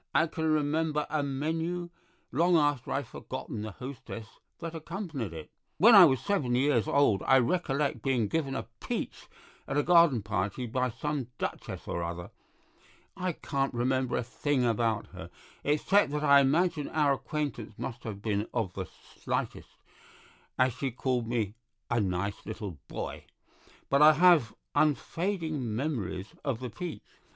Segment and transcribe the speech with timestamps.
[0.15, 1.91] I can remember a menu
[2.31, 5.51] long after I've forgotten the hostess that accompanied it.
[5.77, 9.27] When I was seven years old I recollect being given a peach
[9.67, 12.31] at a garden party by some Duchess or other;
[13.15, 15.29] I can't remember a thing about her,
[15.63, 18.87] except that I imagine our acquaintance must have been of the
[19.19, 19.69] slightest,
[20.57, 21.53] as she called me
[21.91, 23.25] a 'nice little boy,'
[23.87, 27.03] but I have unfading memories of that peach.